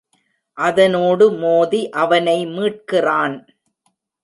அதனோடு 0.57 1.25
மோதி 1.31 1.81
அவனை 1.95 2.37
மீட்கிறான். 2.47 3.37